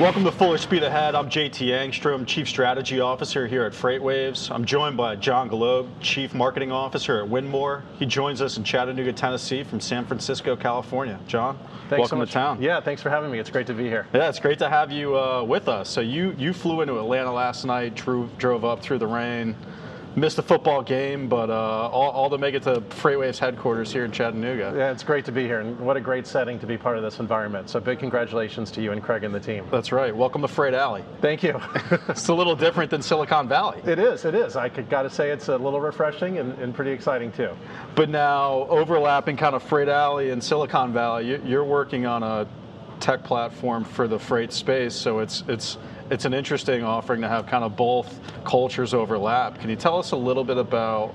[0.00, 1.16] Welcome to Fuller Speed Ahead.
[1.16, 4.48] I'm JT Engstrom, Chief Strategy Officer here at FreightWaves.
[4.48, 7.82] I'm joined by John Golob, Chief Marketing Officer at Winmore.
[7.98, 11.18] He joins us in Chattanooga, Tennessee from San Francisco, California.
[11.26, 11.58] John,
[11.88, 12.62] thanks welcome so to town.
[12.62, 13.40] Yeah, thanks for having me.
[13.40, 14.06] It's great to be here.
[14.14, 15.88] Yeah, it's great to have you uh, with us.
[15.88, 19.56] So you, you flew into Atlanta last night, drove, drove up through the rain
[20.18, 24.04] missed a football game, but uh, all, all, to make it to FreightWaves headquarters here
[24.04, 24.74] in Chattanooga.
[24.76, 27.02] Yeah, it's great to be here, and what a great setting to be part of
[27.02, 27.70] this environment.
[27.70, 29.66] So big congratulations to you and Craig and the team.
[29.70, 30.14] That's right.
[30.14, 31.04] Welcome to Freight Alley.
[31.20, 31.60] Thank you.
[32.08, 33.80] it's a little different than Silicon Valley.
[33.86, 34.24] It is.
[34.24, 34.56] It is.
[34.56, 37.50] I got to say it's a little refreshing and, and, pretty exciting too.
[37.94, 42.46] But now overlapping kind of Freight Alley and Silicon Valley, you're working on a
[43.00, 45.78] tech platform for the freight space, so it's it's
[46.10, 49.60] it's an interesting offering to have kind of both cultures overlap.
[49.60, 51.14] Can you tell us a little bit about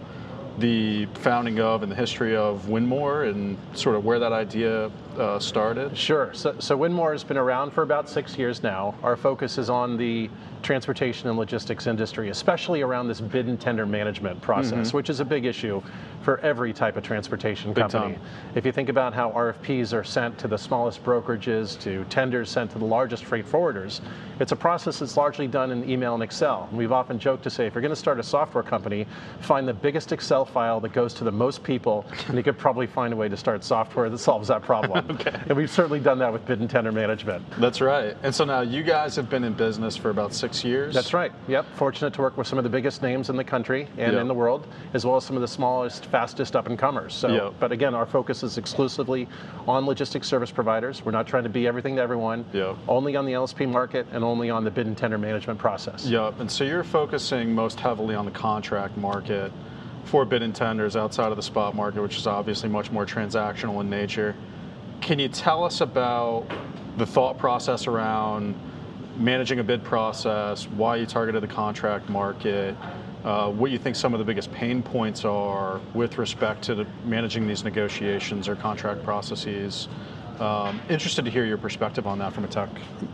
[0.60, 5.40] the founding of and the history of Winmore and sort of where that idea uh,
[5.40, 5.98] started?
[5.98, 6.34] Sure.
[6.34, 8.96] So, so Winmore has been around for about six years now.
[9.04, 10.30] Our focus is on the
[10.64, 14.98] transportation and logistics industry, especially around this bid and tender management process, mm-hmm.
[14.98, 15.82] which is a big issue
[16.24, 18.16] for every type of transportation big company.
[18.16, 18.24] Time.
[18.56, 22.72] If you think about how RFPs are sent to the smallest brokerages, to tenders sent
[22.72, 24.00] to the largest freight forwarders,
[24.40, 26.68] it's a process that's largely done in email and Excel.
[26.70, 29.06] And we've often joked to say, if you're going to start a software company,
[29.42, 32.88] find the biggest Excel file that goes to the most people, and you could probably
[32.88, 35.03] find a way to start software that solves that problem.
[35.10, 35.42] okay.
[35.48, 37.44] And we've certainly done that with bid and tender management.
[37.60, 38.16] That's right.
[38.24, 40.94] And so now you guys have been in business for about six years.
[40.94, 41.32] That's right.
[41.48, 41.66] Yep.
[41.76, 44.22] Fortunate to work with some of the biggest names in the country and yep.
[44.22, 47.14] in the world, as well as some of the smallest, fastest up and comers.
[47.14, 47.54] So, yep.
[47.60, 49.28] but again, our focus is exclusively
[49.68, 51.04] on logistics service providers.
[51.04, 52.46] We're not trying to be everything to everyone.
[52.54, 52.78] Yep.
[52.88, 56.06] Only on the LSP market and only on the bid and tender management process.
[56.06, 56.40] Yep.
[56.40, 59.52] And so you're focusing most heavily on the contract market
[60.06, 63.82] for bid and tenders outside of the spot market, which is obviously much more transactional
[63.82, 64.36] in nature.
[65.04, 66.46] Can you tell us about
[66.96, 68.56] the thought process around
[69.18, 72.74] managing a bid process, why you targeted the contract market,
[73.26, 76.88] uh, what you think some of the biggest pain points are with respect to the,
[77.04, 79.90] managing these negotiations or contract processes.
[80.44, 82.68] Um, interested to hear your perspective on that from a tech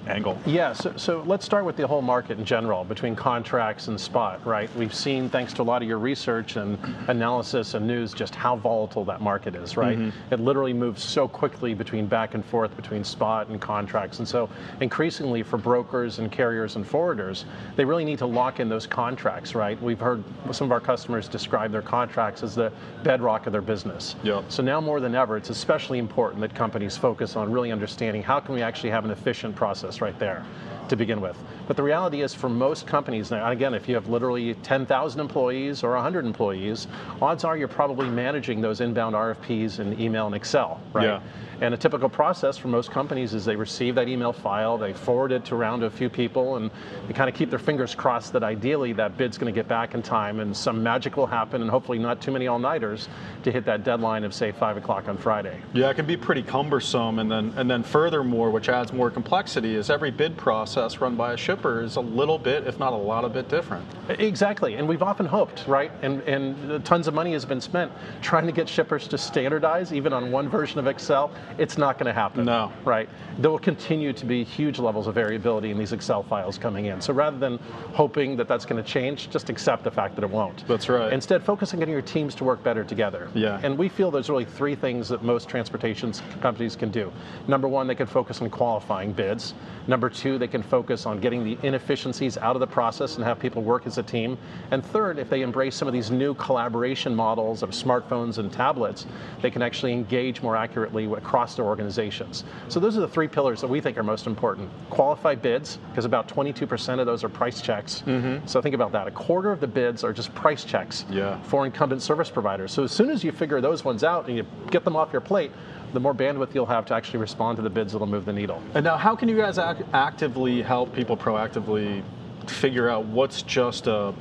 [0.08, 0.36] angle.
[0.48, 4.44] Yeah, so, so, let's start with the whole market in general between contracts and spot,
[4.48, 4.68] right?
[4.76, 8.56] We've seen, thanks to a lot of your research and analysis and news, just how
[8.56, 10.00] volatile that market is, right?
[10.00, 10.34] Mm-hmm.
[10.34, 14.18] It literally moves so quickly between back and forth between spot and contracts.
[14.18, 14.50] And so,
[14.82, 17.44] increasingly for brokers and carriers and forwarders,
[17.76, 19.80] they really need to lock in those contracts, right?
[19.84, 22.72] We've heard some of our customers describe their contracts as the
[23.04, 24.16] bedrock of their business.
[24.24, 24.46] Yep.
[24.48, 28.24] So, now more than ever, it's especially important that companies focus focus on really understanding
[28.24, 30.46] how can we actually have an efficient process right there
[30.90, 31.38] to begin with.
[31.68, 35.84] But the reality is for most companies now, again, if you have literally 10,000 employees
[35.84, 36.88] or 100 employees,
[37.22, 41.06] odds are you're probably managing those inbound RFPs in email and Excel, right?
[41.06, 41.22] Yeah.
[41.62, 45.34] And a typical process for most companies is they receive that email file, they forward
[45.34, 46.72] it to around to a few people, and
[47.06, 49.94] they kind of keep their fingers crossed that ideally that bid's going to get back
[49.94, 53.10] in time and some magic will happen and hopefully not too many all-nighters
[53.44, 55.60] to hit that deadline of say 5 o'clock on Friday.
[55.74, 59.76] Yeah, it can be pretty cumbersome and then, and then furthermore, which adds more complexity,
[59.76, 62.96] is every bid process run by a shipper is a little bit, if not a
[62.96, 63.86] lot of bit different.
[64.10, 67.92] Exactly, and we've often hoped, right, and, and tons of money has been spent
[68.22, 72.06] trying to get shippers to standardize even on one version of Excel it's not going
[72.06, 72.46] to happen.
[72.46, 72.72] No.
[72.86, 73.10] Right?
[73.38, 77.02] There will continue to be huge levels of variability in these Excel files coming in.
[77.02, 77.58] So rather than
[77.94, 80.68] hoping that that's going to change, just accept the fact that it won't.
[80.68, 81.12] That's right.
[81.12, 83.30] Instead, focus on getting your teams to work better together.
[83.34, 83.60] Yeah.
[83.64, 87.12] And we feel there's really three things that most transportation companies can do.
[87.48, 89.54] Number one, they can focus on qualifying bids.
[89.88, 93.40] Number two, they can focus on getting the inefficiencies out of the process and have
[93.40, 94.38] people work as a team.
[94.72, 99.06] And third, if they embrace some of these new collaboration models of smartphones and tablets,
[99.42, 102.44] they can actually engage more accurately across their organizations.
[102.68, 104.70] So those are the three pillars that we think are most important.
[104.90, 108.04] Qualified bids, because about 22% of those are price checks.
[108.06, 108.46] Mm-hmm.
[108.46, 109.08] So think about that.
[109.08, 111.42] A quarter of the bids are just price checks yeah.
[111.44, 112.72] for incumbent service providers.
[112.72, 115.22] So as soon as you figure those ones out and you get them off your
[115.22, 115.52] plate,
[115.94, 118.62] the more bandwidth you'll have to actually respond to the bids that'll move the needle.
[118.74, 122.04] And now, how can you guys act- actively help people proactively
[122.48, 124.14] figure out what's just a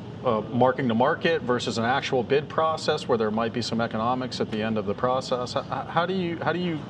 [0.52, 4.50] marking to market versus an actual bid process where there might be some economics at
[4.50, 5.52] the end of the process?
[5.52, 6.80] How, how do you how do you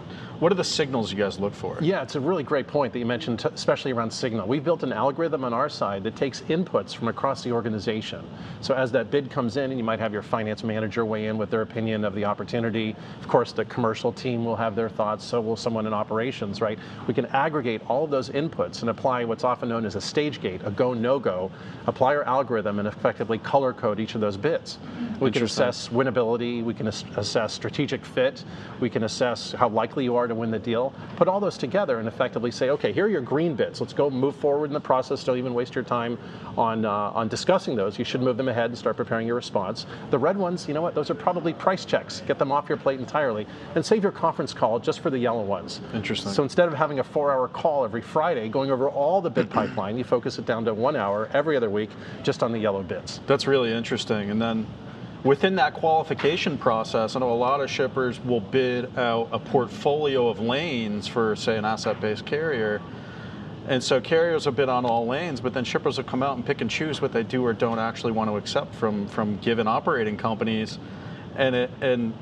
[0.40, 1.78] what are the signals you guys look for?
[1.80, 4.46] Yeah, it's a really great point that you mentioned, especially around signal.
[4.46, 8.24] We've built an algorithm on our side that takes inputs from across the organization.
[8.60, 11.38] So as that bid comes in, and you might have your finance manager weigh in
[11.38, 12.94] with their opinion of the opportunity.
[13.20, 16.78] Of course, the commercial team will have their thoughts, so will someone in operations, right?
[17.08, 20.40] We can aggregate all of those inputs and apply what's often known as a stage
[20.40, 21.50] gate, a go, no go,
[21.86, 24.78] apply our algorithm and effectively color code each of those bids.
[25.18, 28.44] We can assess winnability, we can assess strategic fit,
[28.78, 31.98] we can assess how likely you are to win the deal, put all those together
[31.98, 33.80] and effectively say, okay, here are your green bits.
[33.80, 35.24] Let's go move forward in the process.
[35.24, 36.18] Don't even waste your time
[36.56, 37.98] on uh, on discussing those.
[37.98, 39.86] You should move them ahead and start preparing your response.
[40.10, 40.94] The red ones, you know what?
[40.94, 42.22] Those are probably price checks.
[42.26, 45.42] Get them off your plate entirely, and save your conference call just for the yellow
[45.42, 45.80] ones.
[45.94, 46.32] Interesting.
[46.32, 49.96] So instead of having a four-hour call every Friday going over all the bid pipeline,
[49.96, 51.90] you focus it down to one hour every other week,
[52.22, 53.20] just on the yellow bits.
[53.26, 54.30] That's really interesting.
[54.30, 54.66] And then
[55.24, 60.28] within that qualification process, I know a lot of shippers will bid out a portfolio
[60.28, 62.80] of lanes for, say, an asset based carrier.
[63.66, 66.46] And so carriers will bid on all lanes, but then shippers will come out and
[66.46, 69.68] pick and choose what they do or don't actually want to accept from, from given
[69.68, 70.78] operating companies.
[71.36, 72.14] And, it, and,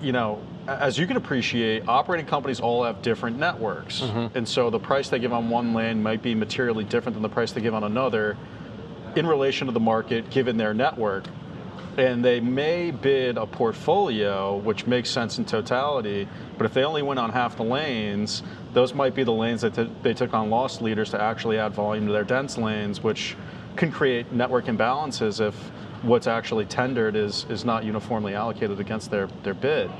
[0.00, 4.00] you know, as you can appreciate, operating companies all have different networks.
[4.00, 4.38] Mm-hmm.
[4.38, 7.28] And so the price they give on one lane might be materially different than the
[7.28, 8.36] price they give on another
[9.16, 11.24] in relation to the market given their network.
[11.98, 17.02] And they may bid a portfolio, which makes sense in totality, but if they only
[17.02, 20.48] went on half the lanes, those might be the lanes that t- they took on
[20.48, 23.36] loss leaders to actually add volume to their dense lanes, which
[23.76, 25.54] can create network imbalances if
[26.02, 29.90] what's actually tendered is, is not uniformly allocated against their, their bid.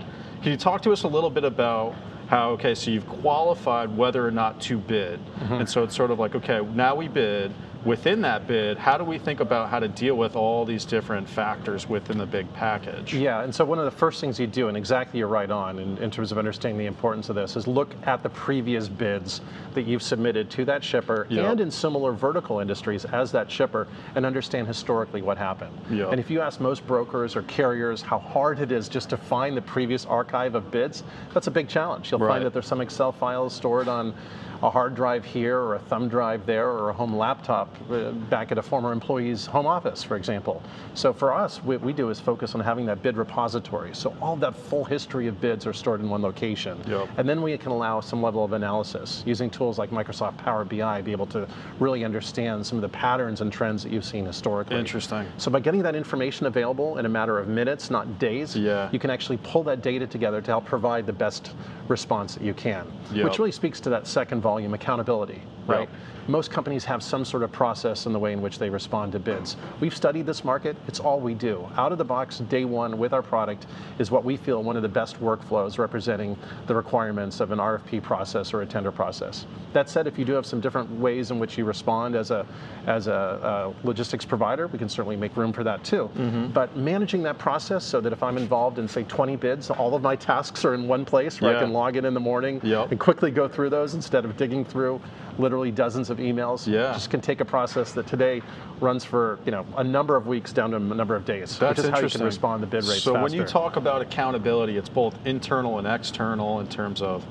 [0.42, 1.96] Can you talk to us a little bit about
[2.28, 5.18] how, okay, so you've qualified whether or not to bid.
[5.18, 5.54] Mm-hmm.
[5.54, 7.52] And so it's sort of like, okay, now we bid.
[7.84, 11.28] Within that bid, how do we think about how to deal with all these different
[11.28, 13.14] factors within the big package?
[13.14, 15.78] Yeah, and so one of the first things you do, and exactly you're right on
[15.78, 19.40] in, in terms of understanding the importance of this, is look at the previous bids
[19.74, 21.50] that you've submitted to that shipper Yep.
[21.52, 23.86] and in similar vertical industries as that shipper
[24.16, 25.72] and understand historically what happened.
[25.88, 26.10] Yep.
[26.10, 29.56] And if you ask most brokers or carriers how hard it is just to find
[29.56, 32.10] the previous archive of bids, that's a big challenge.
[32.10, 32.34] You'll Right.
[32.34, 34.14] find that there's some Excel files stored on
[34.62, 38.50] a hard drive here or a thumb drive there or a home laptop uh, back
[38.50, 40.62] at a former employee's home office, for example.
[40.94, 43.94] So for us, what we do is focus on having that bid repository.
[43.94, 46.78] So all that full history of bids are stored in one location.
[46.88, 47.08] Yep.
[47.18, 51.02] And then we can allow some level of analysis using tools like Microsoft Power BI,
[51.02, 51.46] be able to
[51.78, 54.76] really understand some of the patterns and trends that you've seen historically.
[54.76, 55.26] Interesting.
[55.36, 58.88] So by getting that information available in a matter of minutes, not days, Yeah.
[58.90, 61.52] you can actually pull that data together to help provide the best
[61.86, 63.24] response that you can, Yep.
[63.24, 65.88] which really speaks to that second volume accountability, right?
[65.88, 65.98] Yep.
[66.28, 69.18] Most companies have some sort of process in the way in which they respond to
[69.18, 69.56] bids.
[69.80, 71.66] We've studied this market, it's all we do.
[71.76, 73.66] Out of the box, day one with our product
[73.98, 76.36] is what we feel one of the best workflows representing
[76.66, 79.46] the requirements of an RFP process or a tender process.
[79.72, 82.44] That said, if you do have some different ways in which you respond as a,
[82.86, 86.10] as a, uh logistics provider, we can certainly make room for that too.
[86.14, 86.48] Mm-hmm.
[86.48, 90.02] But managing that process so that if I'm involved in, say, 20 bids, all of
[90.02, 91.58] my tasks are in one place where Yeah.
[91.58, 92.90] I can log in in the morning Yep.
[92.90, 95.00] and quickly go through those instead of digging through
[95.38, 96.66] literally dozens of emails.
[96.66, 96.92] Yeah.
[96.92, 98.42] Just can take a process that today
[98.80, 101.78] runs for you know a number of weeks down to a number of days, That's
[101.78, 104.76] which is how you can respond to bid rates So when you talk about accountability,
[104.76, 107.26] it's both internal and external in terms of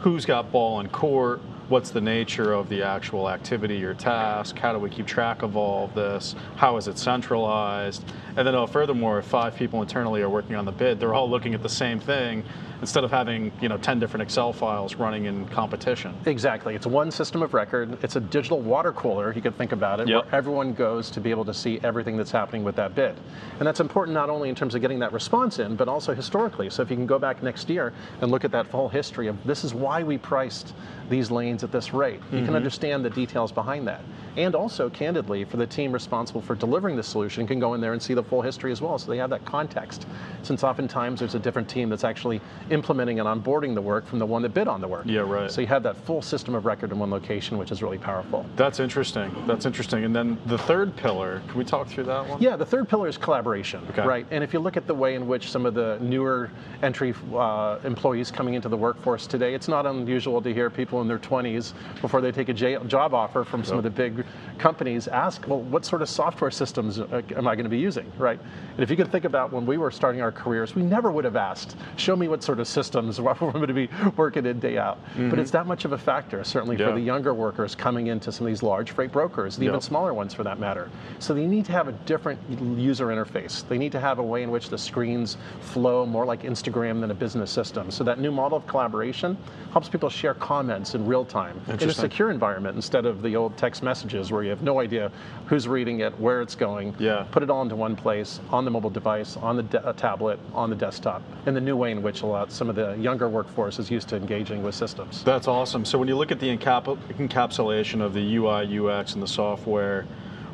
[0.00, 4.72] who's got ball in court, what's the nature of the actual activity or task, how
[4.72, 8.04] do we keep track of all of this, how is it centralized,
[8.38, 11.28] and then oh, furthermore, if five people internally are working on the bid, they're all
[11.28, 12.44] looking at the same thing
[12.80, 16.14] instead of having you know 10 different Excel files running in competition.
[16.24, 16.76] Exactly.
[16.76, 17.98] It's one system of record.
[18.04, 20.24] It's a digital water cooler, you could think about it, Yep.
[20.24, 23.16] where everyone goes to be able to see everything that's happening with that bid.
[23.58, 26.70] And that's important not only in terms of getting that response in, but also historically.
[26.70, 29.36] So if you can go back next year and look at that full history of
[29.44, 30.74] this is why we priced
[31.10, 32.54] these lanes at this rate, you can mm-hmm.
[32.54, 34.02] understand the details behind that.
[34.36, 37.92] And also, candidly, for the team responsible for delivering the solution, can go in there
[37.92, 40.06] and see the full history as well, so they have that context.
[40.42, 44.26] Since oftentimes there's a different team that's actually implementing and onboarding the work from the
[44.26, 45.04] one that bid on the work.
[45.06, 45.50] Yeah, right.
[45.50, 48.44] So you have that full system of record in one location, which is really powerful.
[48.56, 49.34] That's interesting.
[49.46, 50.04] That's interesting.
[50.04, 52.40] And then the third pillar, can we talk through that one?
[52.40, 54.06] Yeah, the third pillar is collaboration, Okay.
[54.06, 54.26] right?
[54.30, 56.50] And if you look at the way in which some of the newer
[56.82, 61.08] entry uh, employees coming into the workforce today, it's not unusual to hear people in
[61.08, 64.24] their 20s before they take a job offer from some of the big
[64.58, 68.10] companies ask, well, what sort of software systems uh, am I going to be using,
[68.18, 68.38] right?
[68.74, 71.24] And if you can think about when we were starting our careers, we never would
[71.24, 74.78] have asked, show me what sort of systems we're going to be working in day
[74.78, 74.98] out.
[75.16, 76.82] But it's that much of a factor, certainly Mm-hmm.
[76.82, 76.88] Yeah.
[76.90, 80.14] for the younger workers coming into some of these large freight brokers, and even smaller
[80.14, 80.90] ones for that matter.
[81.18, 82.38] So they need to have a different
[82.78, 83.66] user interface.
[83.66, 87.10] They need to have a way in which the screens flow more like Instagram than
[87.10, 87.90] a business system.
[87.90, 89.36] So that new model of collaboration
[89.72, 93.56] helps people share comments in real time in a secure environment instead of the old
[93.56, 95.10] text messages where you have no idea
[95.46, 96.94] who's reading it, where it's going.
[96.98, 97.26] Yeah.
[97.32, 100.38] Put it all into one place on the mobile device, on the de- uh, tablet,
[100.54, 103.28] on the desktop, in the new way in which a lot some of the younger
[103.28, 105.22] workforce is used to engaging with systems.
[105.24, 105.84] That's awesome.
[105.84, 110.06] So when you look at the encap- encapsulation of the UI, UX, and the software,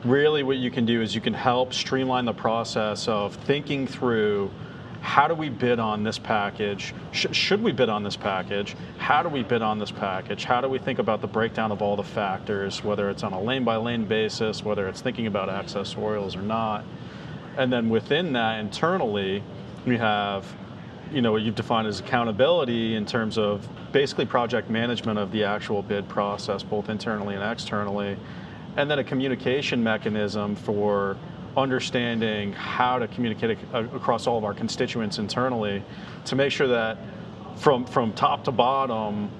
[0.05, 4.51] really what you can do is you can help streamline the process of thinking through
[5.05, 6.95] how do we bid on this package?
[7.13, 8.75] Sh- should we bid on this package?
[8.97, 10.45] How do we bid on this package?
[10.45, 13.41] How do we think about the breakdown of all the factors, whether it's on a
[13.41, 16.85] lane by lane basis, whether it's thinking about accessorials or not?
[17.57, 19.43] And then within that, internally,
[19.87, 20.47] we have
[21.13, 25.45] you know what you've defined as accountability in terms of basically project management of the
[25.45, 28.17] actual bid process, both internally and externally,
[28.77, 31.17] and then a communication mechanism for
[31.57, 35.83] understanding how to communicate across all of our constituents internally
[36.25, 36.99] to make sure that
[37.57, 39.31] from from top to bottom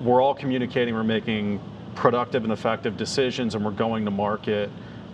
[0.00, 1.60] we're all communicating we're making
[1.94, 4.70] productive and effective decisions and we're going to market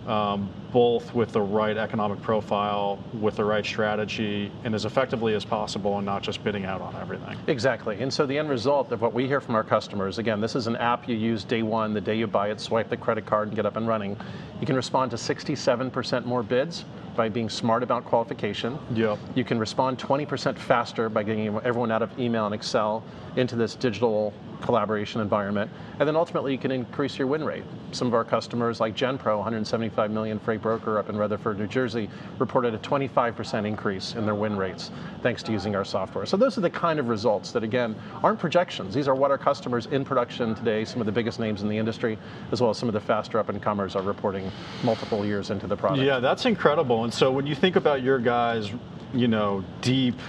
[0.07, 5.45] um, both with the right economic profile, with the right strategy, and as effectively as
[5.45, 7.37] possible, and not just bidding out on everything.
[7.47, 8.01] Exactly.
[8.01, 10.65] And so the end result of what we hear from our customers again, this is
[10.65, 13.49] an app you use day one, the day you buy it, swipe the credit card,
[13.49, 14.17] and get up and running.
[14.59, 18.79] You can respond to 67% more bids by being smart about qualification.
[18.95, 19.19] Yep.
[19.35, 23.03] You can respond 20% faster by getting everyone out of email and Excel
[23.35, 25.69] into this digital collaboration environment.
[25.99, 27.63] And then ultimately you can increase your win rate.
[27.91, 32.09] Some of our customers like GenPro, 175 million freight broker up in Rutherford, New Jersey,
[32.39, 34.89] reported a 25% increase in their win rates
[35.21, 36.25] thanks to using our software.
[36.25, 38.95] So those are the kind of results that again aren't projections.
[38.95, 41.77] These are what our customers in production today, some of the biggest names in the
[41.77, 42.17] industry,
[42.51, 44.51] as well as some of the faster up and comers are reporting
[44.83, 46.01] multiple years into the product.
[46.01, 47.03] Yeah, that's incredible.
[47.03, 48.71] And so when you think about your guys,
[49.13, 50.19] you know, deep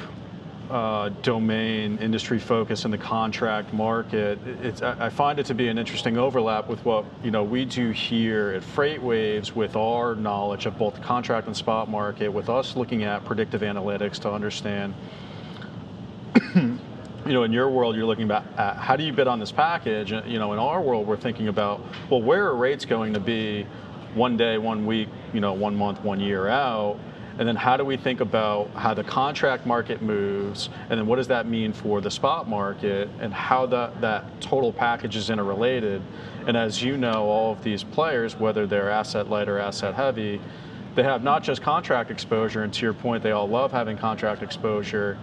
[0.70, 5.78] uh, domain industry focus in the contract market, it's, I find it to be an
[5.78, 10.78] interesting overlap with what you know we do here at FreightWaves with our knowledge of
[10.78, 14.94] both the contract and spot market, with us looking at predictive analytics to understand.
[16.54, 16.78] you
[17.26, 20.12] know, in your world, you're looking about at how do you bid on this package.
[20.12, 21.80] You know, in our world, we're thinking about
[22.10, 23.66] well, where are rates going to be
[24.14, 26.98] one day, one week, you know, one month, one year out
[27.38, 31.16] and then how do we think about how the contract market moves, and then what
[31.16, 36.00] does that mean for the spot market, and how that, that total package is interrelated.
[36.46, 40.40] And as you know, all of these players, whether they're asset light or asset heavy,
[40.94, 44.42] they have not just contract exposure, and to your point, they all love having contract
[44.42, 45.18] exposure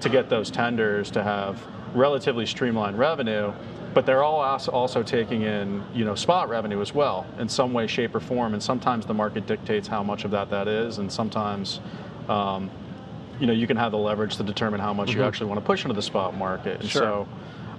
[0.00, 1.60] to get those tenders to have
[1.94, 3.52] relatively streamlined revenue
[3.96, 7.86] but they're all also taking in you know spot revenue as well in some way,
[7.86, 8.52] shape, or form.
[8.52, 11.80] And sometimes the market dictates how much of that that is, and sometimes.
[12.28, 12.70] Um,
[13.40, 15.18] you know, you can have the leverage to determine how much mm-hmm.
[15.18, 16.80] you actually want to push into the spot market.
[16.80, 17.02] And sure.
[17.02, 17.28] so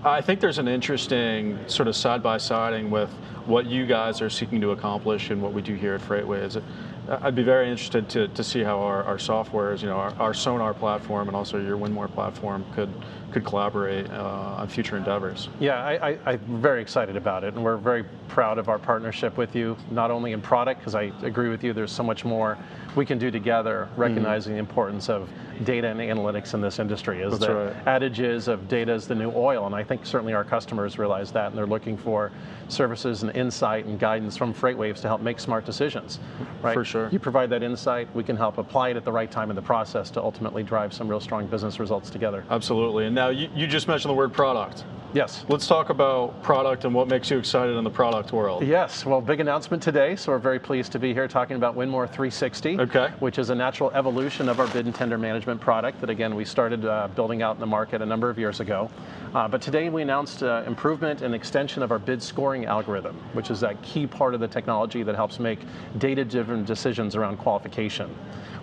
[0.04, 3.10] I think there's an interesting sort of side by siding with
[3.48, 6.62] what you guys are seeking to accomplish and what we do here at FreightWaves.
[7.10, 10.34] I'd be very interested to, to see how our, our softwares, you know, our, our
[10.34, 12.94] Sonar platform and also your Winmore platform could
[13.32, 15.50] could collaborate uh, on future endeavors.
[15.60, 19.38] Yeah, I, I, am very excited about it, and we're very proud of our partnership
[19.38, 22.58] with you, not only in product, because I agree with you, there's so much more
[22.96, 24.02] we can do together, mm-hmm.
[24.02, 24.56] recognizing mm.
[24.56, 25.30] the importance of
[25.64, 27.22] data and analytics in this industry.
[27.22, 27.88] Is That's the right.
[27.88, 31.32] adage is of data is the new oil, and I think certainly our customers realize
[31.32, 32.32] that, and they're looking for
[32.68, 36.20] services and insight and guidance from FreightWaves to help make smart decisions.
[36.62, 36.74] Right?
[36.74, 37.10] For sure.
[37.12, 39.62] You provide that insight, we can help apply it at the right time in the
[39.62, 42.44] process to ultimately drive some real strong business results together.
[42.50, 43.06] Absolutely.
[43.06, 44.84] And now you, you just mentioned the word product.
[45.14, 45.46] Yes.
[45.48, 48.66] Let's talk about product and what makes you excited in the product world.
[48.66, 49.06] Yes.
[49.06, 52.80] Well, big announcement today, so we're very pleased to be here talking about Winmore 360,
[52.82, 53.14] okay.
[53.20, 56.44] which is a natural evolution of our bid and tender management product that, again, we
[56.44, 58.90] started uh, building out in the market a number of years ago.
[59.34, 63.50] Uh, but today we announced uh, improvement and extension of our bid scoring algorithm, which
[63.50, 65.60] is that key part of the technology that helps make
[65.98, 68.14] data-driven decisions around qualification.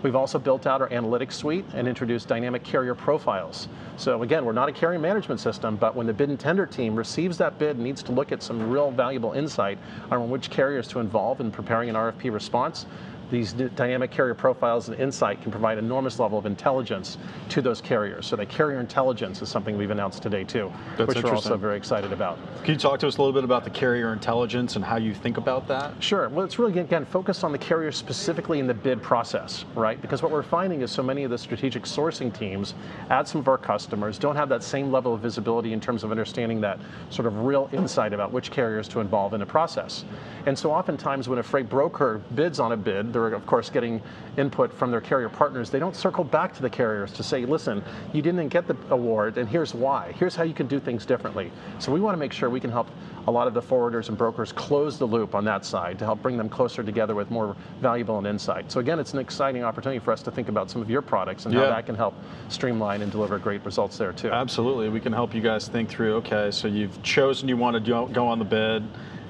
[0.05, 3.69] We've also built out our analytics suite and introduced dynamic carrier profiles.
[3.97, 6.95] So again, we're not a carrier management system, but when the bid and tender team
[6.95, 9.79] receives that bid and needs to look at some real valuable insight
[10.11, 12.85] on which carriers to involve in preparing an RFP response,
[13.31, 18.27] these dynamic carrier profiles and insight can provide enormous level of intelligence to those carriers.
[18.27, 21.77] So that carrier intelligence is something we've announced today too, That's which we're also very
[21.77, 22.39] excited about.
[22.65, 25.15] Can you talk to us a little bit about the carrier intelligence and how you
[25.15, 26.03] think about that?
[26.03, 26.29] Sure.
[26.29, 30.01] Well, it's really again focused on the carrier specifically in the bid process, right?
[30.01, 32.75] Because what we're finding is so many of the strategic sourcing teams
[33.11, 36.11] at some of our customers don't have that same level of visibility in terms of
[36.11, 36.79] understanding that
[37.11, 40.05] sort of real insight about which carriers to involve in a process.
[40.47, 44.03] And so oftentimes when a freight broker bids on a bid, they're of course getting
[44.37, 45.71] input from their carrier partners.
[45.71, 49.39] They don't circle back to the carriers to say, listen, you didn't get the award
[49.39, 50.13] and here's why.
[50.19, 51.51] Here's how you can do things differently.
[51.79, 52.91] So we want to make sure we can help
[53.27, 56.21] a lot of the forwarders and brokers close the loop on that side to help
[56.21, 58.71] bring them closer together with more valuable and insight.
[58.71, 61.47] So again, it's an exciting opportunity for us to think about some of your products
[61.47, 61.61] and yeah.
[61.61, 62.15] how that can help
[62.49, 64.31] streamline and deliver great results there too.
[64.31, 64.89] Absolutely.
[64.91, 68.27] We can help you guys think through, okay, so you've chosen you want to go
[68.27, 68.83] on the bid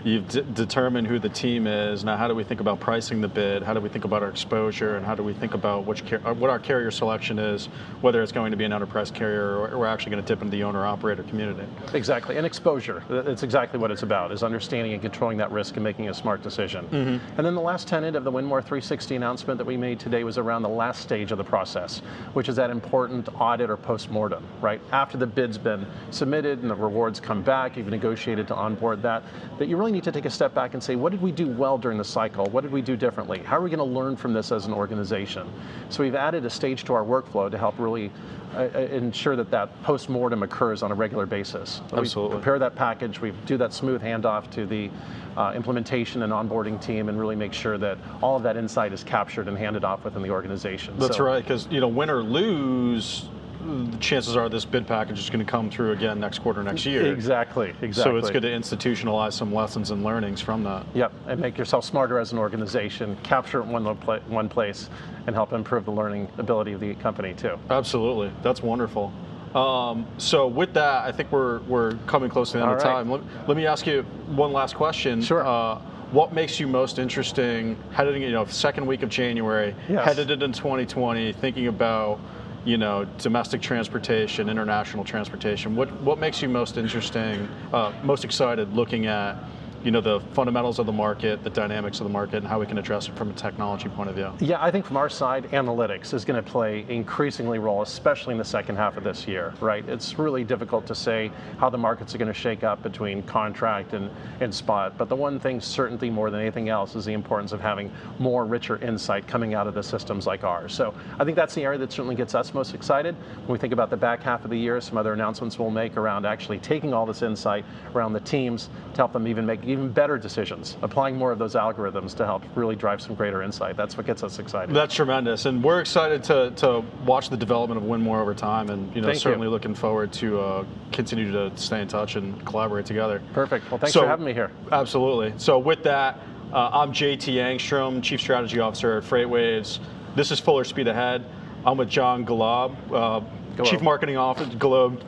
[0.05, 2.05] You've d- determined who the team is.
[2.05, 3.63] Now, how do we think about pricing the bid?
[3.63, 4.97] How do we think about our exposure?
[4.97, 7.67] And how do we think about which car- uh, what our carrier selection is,
[8.03, 10.55] whether it's going to be an enterprise carrier or we're actually going to dip into
[10.55, 11.67] the owner-operator community?
[11.95, 13.03] Exactly, and exposure.
[13.09, 16.43] That's exactly what it's about, is understanding and controlling that risk and making a smart
[16.43, 16.85] decision.
[16.85, 17.39] Mm-hmm.
[17.39, 20.37] And then the last tenet of the Winmore 360 announcement that we made today was
[20.37, 22.01] around the last stage of the process,
[22.35, 24.83] which is that important audit or post-mortem, right?
[24.93, 29.23] After the bid's been submitted and the rewards come back, you've negotiated to onboard that,
[29.59, 31.47] that you really need to take a step back and say, what did we do
[31.47, 32.47] well during the cycle?
[32.47, 33.39] What did we do differently?
[33.39, 35.51] How are we going to learn from this as an organization?
[35.89, 38.11] So we've added a stage to our workflow to help really
[38.55, 41.81] uh, uh ensure that that post-mortem occurs on a regular basis.
[41.93, 42.37] Absolutely.
[42.37, 44.91] We prepare that package, we do that smooth handoff to the
[45.37, 49.03] uh, implementation and onboarding team and really make sure that all of that insight is
[49.03, 50.95] captured and handed off within the organization.
[50.99, 53.29] That's so, right, because you know, win or lose,
[53.65, 56.85] the chances are this bid package is going to come through again next quarter, next
[56.85, 57.13] year.
[57.13, 57.93] Exactly, exactly.
[57.93, 60.85] So it's good to institutionalize some lessons and learnings from that.
[60.95, 64.91] Yep, and make yourself smarter as an organization, capture it in one, one place,
[65.27, 67.59] and help improve the learning ability of the company too.
[67.71, 69.13] Absolutely, that's wonderful.
[69.55, 72.83] Um, so with that, I think we're, we're coming close to the end All of
[72.83, 72.93] right.
[72.93, 73.11] time.
[73.11, 75.23] Let, let, me ask you one last question.
[75.23, 75.47] Sure.
[75.47, 75.79] Uh,
[76.11, 80.05] what makes you most interesting heading, you know, second week of January, yes.
[80.05, 82.19] headed into 2020, thinking about
[82.65, 85.77] you know, domestic transportation, international transportation.
[85.77, 89.37] What what makes you most interesting, uh, most excited looking at
[89.85, 92.67] you know the fundamentals of the market, the dynamics of the market, and how we
[92.67, 94.33] can address it from a technology point of view.
[94.41, 98.39] Yeah, I think from our side, analytics is going to play increasingly role, especially in
[98.39, 99.53] the second half of this year.
[99.61, 99.87] Right?
[99.87, 103.93] It's really difficult to say how the markets are going to shake up between contract
[103.93, 104.11] and,
[104.41, 104.97] and spot.
[104.97, 108.47] But the one thing, certainty more than anything else, is the importance of having more
[108.47, 110.75] richer insight coming out of the systems like ours.
[110.75, 113.15] So I think that's the area that certainly gets us most excited
[113.47, 114.81] when we think about the back half of the year.
[114.81, 118.97] Some other announcements we'll make around actually taking all this insight around the teams to
[118.97, 122.77] help them even make even better decisions, applying more of those algorithms to help really
[122.77, 123.77] drive some greater insight.
[123.77, 124.75] That's what gets us excited.
[124.75, 128.95] That's tremendous, and we're excited to, to watch the development of Winmore over time, and
[128.95, 129.51] you know Thank certainly you.
[129.51, 133.21] looking forward to uh, continue to stay in touch and collaborate together.
[133.35, 133.71] Perfect.
[133.71, 134.51] Well, thanks So- for having me here.
[134.73, 135.35] Absolutely.
[135.37, 136.19] So with that,
[136.53, 139.81] uh, I'm JT Engstrom, Chief Strategy Officer at FreightWaves.
[140.15, 141.25] This is Fuller Speed Ahead.
[141.67, 143.21] I'm with John Galab, uh,
[143.55, 143.67] Golob.
[143.67, 145.01] Chief Marketing Officer, Golob,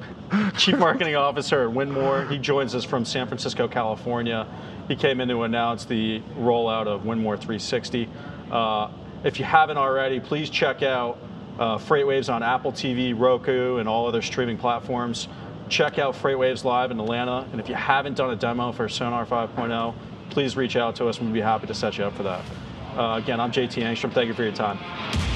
[0.59, 2.31] Chief Marketing Officer at Winmore.
[2.31, 4.47] He joins us from San Francisco, California.
[4.89, 8.09] He came in to announce the rollout of Winmore 360.
[8.51, 8.91] Uh,
[9.25, 11.19] if you haven't already, please check out
[11.59, 15.29] uh, FreightWaves on Apple TV, Roku, and all other streaming platforms.
[15.69, 17.47] Check out FreightWaves Live in Atlanta.
[17.51, 19.95] And if you haven't done a demo for Sonar 5.0,
[20.31, 22.45] please reach out to us and we'd be happy to set you up for that.
[22.97, 24.13] Uh, again, I'm JT Engstrom.
[24.13, 25.36] Thank you for your time.